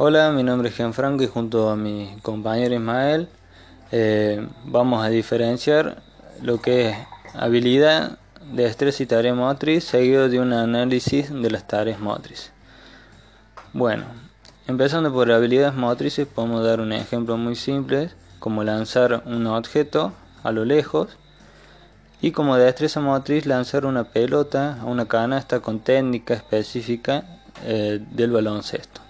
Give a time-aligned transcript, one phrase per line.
[0.00, 3.28] Hola, mi nombre es Gianfranco y junto a mi compañero Ismael
[3.90, 6.00] eh, vamos a diferenciar
[6.40, 6.96] lo que es
[7.34, 8.16] habilidad,
[8.52, 12.52] destreza y tarea motriz seguido de un análisis de las tareas motrices.
[13.72, 14.04] Bueno,
[14.68, 20.12] empezando por habilidades motrices podemos dar un ejemplo muy simple como lanzar un objeto
[20.44, 21.08] a lo lejos
[22.20, 27.24] y como destreza motriz lanzar una pelota a una canasta con técnica específica
[27.64, 29.07] eh, del baloncesto.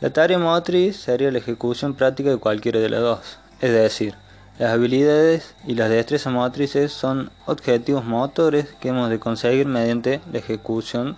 [0.00, 4.14] La tarea motriz sería la ejecución práctica de cualquiera de las dos, es decir,
[4.56, 10.38] las habilidades y las destrezas motrices son objetivos motores que hemos de conseguir mediante la
[10.38, 11.16] ejecución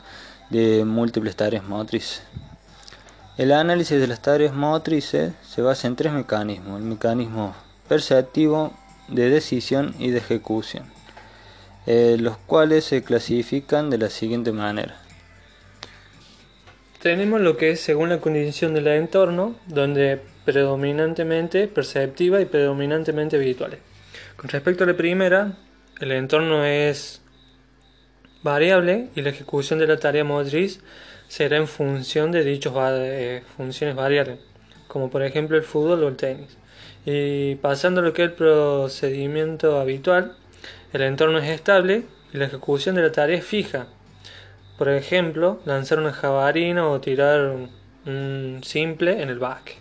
[0.48, 2.22] de múltiples tareas motrices.
[3.36, 7.54] El análisis de las tareas motrices se basa en tres mecanismos, el mecanismo
[7.86, 8.72] perceptivo,
[9.08, 10.84] de decisión y de ejecución,
[11.87, 14.99] eh, los cuales se clasifican de la siguiente manera.
[17.01, 23.79] Tenemos lo que es según la condición del entorno, donde predominantemente perceptiva y predominantemente visuales.
[24.37, 25.56] Con respecto a la primera,
[25.98, 27.23] el entorno es
[28.43, 30.80] variable y la ejecución de la tarea motriz
[31.26, 32.74] será en función de dichas
[33.56, 34.38] funciones variables,
[34.87, 36.59] como por ejemplo el fútbol o el tenis.
[37.06, 40.37] Y pasando a lo que es el procedimiento habitual,
[40.93, 42.02] el entorno es estable
[42.34, 43.87] y la ejecución de la tarea es fija,
[44.80, 47.54] por ejemplo, lanzar una jabalina o tirar
[48.06, 49.76] un simple en el básquet.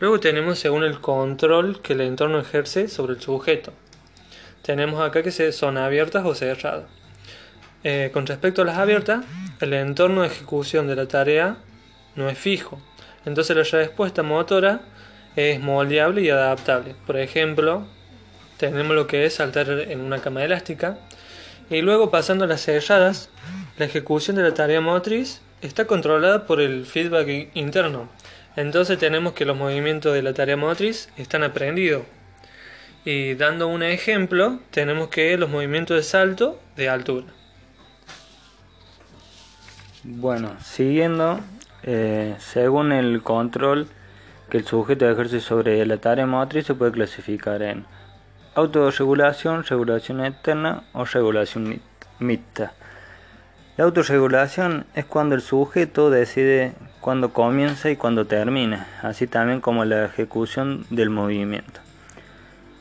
[0.00, 3.74] Luego tenemos según el control que el entorno ejerce sobre el sujeto.
[4.62, 6.86] Tenemos acá que son abiertas o cerradas.
[7.84, 9.22] Eh, con respecto a las abiertas,
[9.60, 11.58] el entorno de ejecución de la tarea
[12.16, 12.80] no es fijo.
[13.26, 14.80] Entonces la respuesta motora
[15.36, 16.94] es moldeable y adaptable.
[17.06, 17.86] Por ejemplo,
[18.56, 20.96] tenemos lo que es saltar en una cama elástica.
[21.68, 23.28] Y luego pasando a las cerradas,
[23.82, 28.08] la ejecución de la tarea motriz está controlada por el feedback interno.
[28.54, 32.04] Entonces tenemos que los movimientos de la tarea motriz están aprendidos.
[33.04, 37.26] Y dando un ejemplo, tenemos que los movimientos de salto de altura.
[40.04, 41.40] Bueno, siguiendo,
[41.82, 43.88] eh, según el control
[44.48, 47.84] que el sujeto ejerce sobre la tarea motriz, se puede clasificar en
[48.54, 51.82] autorregulación, regulación externa o regulación
[52.20, 52.74] mixta.
[53.78, 59.86] La autorregulación es cuando el sujeto decide cuándo comienza y cuándo termina, así también como
[59.86, 61.80] la ejecución del movimiento.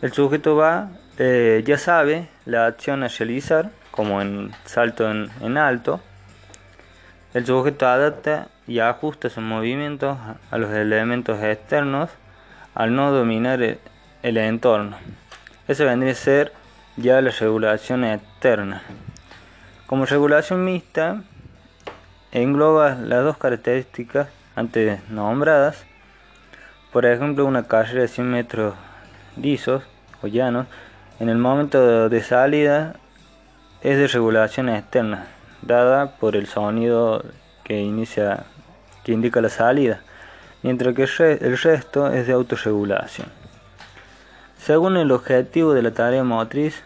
[0.01, 6.01] El sujeto va, eh, ya sabe la acción a realizar, como en salto en, alto.
[7.33, 10.17] El sujeto adapta y ajusta sus movimientos
[10.51, 12.09] a los elementos externos
[12.75, 13.79] al no dominar el,
[14.23, 14.97] el entorno.
[15.69, 16.51] Eso vendría a ser
[16.97, 18.83] ya la regulación externa.
[19.91, 21.21] Como regulación mixta,
[22.31, 25.83] engloba las dos características antes nombradas.
[26.93, 28.73] Por ejemplo, una carrera de 100 metros
[29.35, 29.83] lisos
[30.21, 30.67] o llanos,
[31.19, 32.95] en el momento de salida
[33.81, 35.27] es de regulación externa,
[35.61, 37.25] dada por el sonido
[37.65, 38.45] que inicia
[39.03, 39.99] que indica la salida,
[40.63, 41.03] mientras que
[41.41, 43.27] el resto es de autorregulación.
[44.57, 46.81] Según el objetivo de la tarea motriz,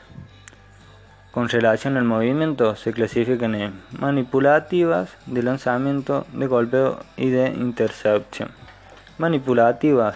[1.35, 8.51] con relación al movimiento se clasifican en manipulativas, de lanzamiento, de golpeo y de intercepción.
[9.18, 10.16] Manipulativas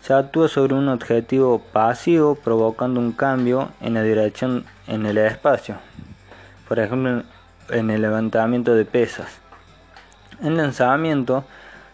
[0.00, 5.76] se actúa sobre un objetivo pasivo provocando un cambio en la dirección en el espacio,
[6.66, 7.22] por ejemplo
[7.68, 9.40] en el levantamiento de pesas.
[10.42, 11.44] En lanzamiento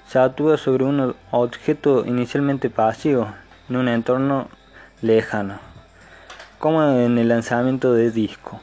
[0.06, 3.26] se actúa sobre un objeto inicialmente pasivo
[3.68, 4.46] en un entorno
[5.00, 5.71] lejano
[6.62, 8.60] como en el lanzamiento de disco.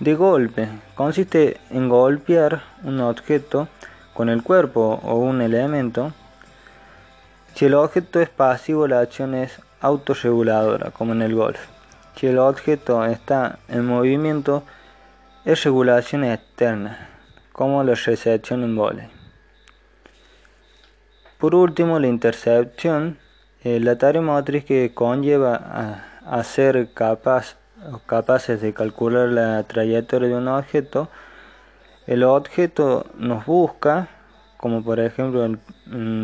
[0.00, 3.68] De golpe consiste en golpear un objeto
[4.14, 6.14] con el cuerpo o un elemento.
[7.54, 11.60] Si el objeto es pasivo, la acción es autorreguladora, como en el golf.
[12.16, 14.62] Si el objeto está en movimiento,
[15.44, 17.10] es regulación externa,
[17.52, 19.08] como la recepción en volei.
[21.36, 23.18] Por último, la intercepción,
[23.62, 27.56] eh, la tarea motriz que conlleva a a ser capaz,
[28.06, 31.08] capaces de calcular la trayectoria de un objeto,
[32.06, 34.08] el objeto nos busca,
[34.56, 35.60] como por ejemplo en,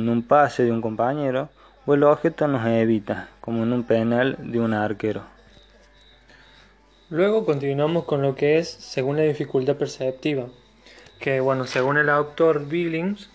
[0.08, 1.50] un pase de un compañero,
[1.86, 5.22] o el objeto nos evita, como en un penal de un arquero.
[7.10, 10.46] Luego continuamos con lo que es según la dificultad perceptiva,
[11.20, 13.30] que bueno, según el autor Billings,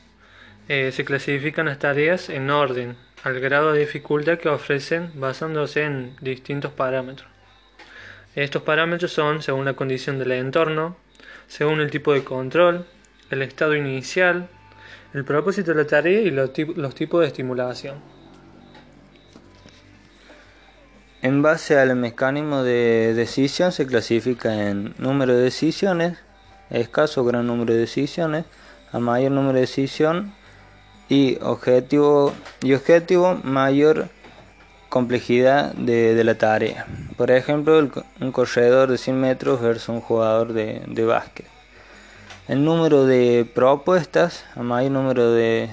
[0.69, 6.15] eh, se clasifican las tareas en orden, al grado de dificultad que ofrecen basándose en
[6.19, 7.29] distintos parámetros.
[8.35, 10.97] Estos parámetros son según la condición del entorno,
[11.47, 12.85] según el tipo de control,
[13.29, 14.49] el estado inicial,
[15.13, 18.01] el propósito de la tarea y los, tipos de estimulación.
[21.21, 26.17] En base al mecanismo de decisión se clasifica en número de decisiones,
[26.69, 28.45] escaso o gran número de decisiones,
[28.91, 30.33] a mayor número de decisión
[31.13, 34.09] y objetivo y objetivo mayor
[34.89, 36.87] complejidad de, la tarea.
[37.17, 37.77] Por ejemplo,
[38.19, 41.45] un corredor de 100 metros versus un jugador de, de básquet.
[42.47, 45.69] El número de propuestas, a mayor número de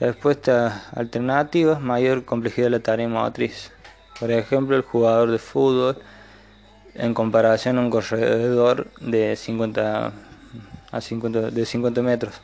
[0.00, 3.70] respuestas alternativas, mayor complejidad de la tarea motriz.
[4.18, 5.96] Por ejemplo, el jugador de fútbol
[6.94, 10.12] en comparación a un corredor de 50
[10.90, 12.34] a 50, de 50 metros.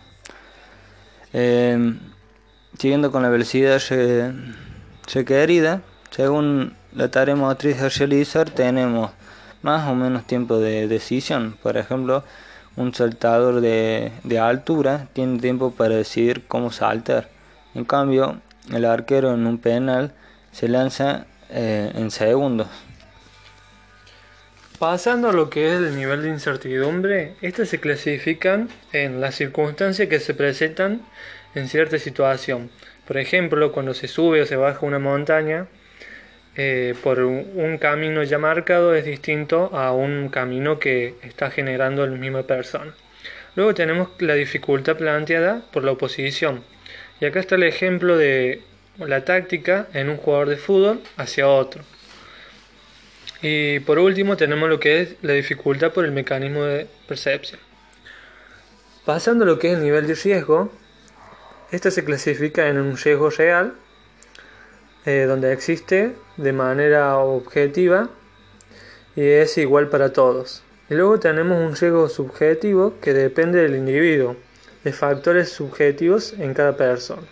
[1.32, 1.94] Eh,
[2.78, 3.80] siguiendo con la velocidad
[5.12, 9.10] requerida, según la tarea motriz a realizar, tenemos
[9.62, 11.56] más o menos tiempo de decisión.
[11.62, 12.24] Por ejemplo,
[12.76, 17.28] un saltador de, altura tiene tiempo para decidir cómo saltar.
[17.74, 18.40] En cambio,
[18.72, 20.12] el arquero en un penal
[20.52, 22.68] se lanza eh, en segundos.
[24.80, 30.08] Pasando a lo que es el nivel de incertidumbre, estas se clasifican en las circunstancias
[30.08, 31.02] que se presentan
[31.54, 32.70] en cierta situación.
[33.06, 35.66] Por ejemplo, cuando se sube o se baja una montaña
[36.56, 42.16] eh, por un, camino ya marcado es distinto a un camino que está generando la
[42.16, 42.94] misma persona.
[43.56, 46.64] Luego tenemos la dificultad planteada por la oposición.
[47.20, 48.62] Y acá está el ejemplo de
[48.96, 51.84] la táctica en un jugador de fútbol hacia otro.
[53.42, 57.60] Y por último tenemos lo que es la dificultad por el mecanismo de percepción.
[59.06, 60.70] Pasando a lo que es el nivel de riesgo,
[61.70, 63.74] este se clasifica en un riesgo real,
[65.06, 68.10] eh, donde existe de manera objetiva
[69.16, 70.62] y es igual para todos.
[70.90, 74.36] Y luego tenemos un riesgo subjetivo que depende del individuo,
[74.84, 77.22] de factores subjetivos en cada persona.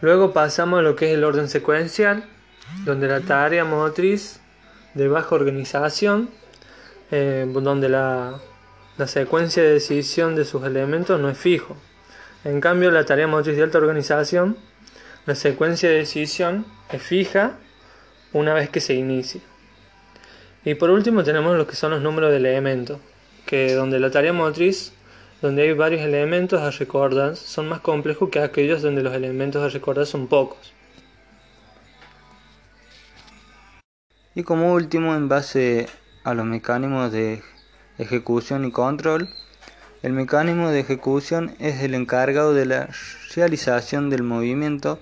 [0.00, 2.24] Luego pasamos a lo que es el orden secuencial,
[2.84, 4.40] donde la tarea motriz
[4.94, 6.30] de baja organización,
[7.10, 8.40] eh, donde la,
[8.98, 11.76] la secuencia de decisión de sus elementos no es fijo.
[12.44, 14.56] En cambio, la tarea motriz de alta organización,
[15.26, 17.52] la secuencia de decisión es fija
[18.32, 19.40] una vez que se inicia.
[20.64, 22.98] Y por último tenemos lo que son los números de elementos,
[23.46, 24.92] que donde la tarea motriz,
[25.40, 29.68] donde hay varios elementos a recordar, son más complejos que aquellos donde los elementos a
[29.68, 30.72] recordar son pocos.
[34.34, 35.88] Y como último, en base
[36.22, 37.42] a los mecanismos de
[37.98, 39.28] ejecución y control,
[40.02, 42.88] el mecanismo de ejecución es el encargado de la
[43.34, 45.00] realización del movimiento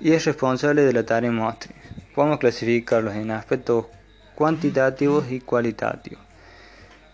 [0.00, 1.74] y es responsable de la tarea motriz.
[2.14, 3.86] Podemos clasificarlos en aspectos
[4.34, 6.24] cuantitativos y cualitativos.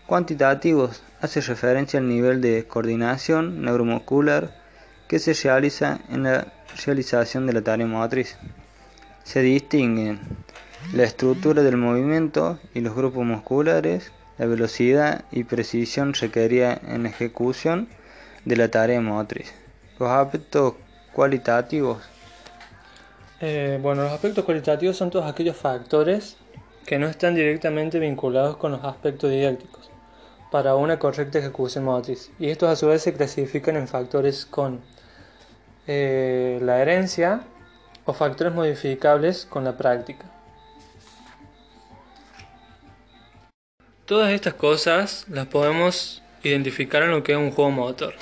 [0.07, 4.55] Cuantitativos hace referencia al nivel de coordinación neuromuscular
[5.07, 6.47] que se realiza en la
[6.85, 8.37] realización de la tarea motriz.
[9.23, 10.19] Se distinguen
[10.93, 17.87] la estructura del movimiento y los grupos musculares, la velocidad y precisión requerida en ejecución
[18.45, 19.53] de la tarea motriz.
[19.99, 20.73] Los aspectos
[21.13, 22.03] cualitativos.
[23.41, 26.37] Eh, bueno, los aspectos cualitativos son todos aquellos factores
[26.85, 29.89] que no están directamente vinculados con los aspectos didácticos
[30.51, 32.31] para una correcta ejecución motriz.
[32.39, 34.81] Y estos a su vez se clasifican en factores con
[35.87, 37.41] eh, la herencia
[38.05, 40.25] o factores modificables con la práctica.
[44.05, 48.13] Todas estas cosas las podemos identificar en lo que es un juego motor.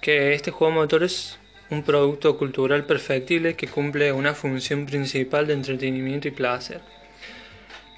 [0.00, 1.38] Que este juego motor es
[1.70, 6.80] un producto cultural perfectible que cumple una función principal de entretenimiento y placer.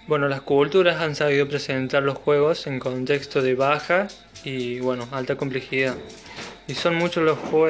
[0.07, 4.09] Bueno, las culturas han sabido presentar los juegos en contexto de baja
[4.45, 5.97] y bueno, alta complejidad.
[6.69, 7.61] Y son muchos los juegos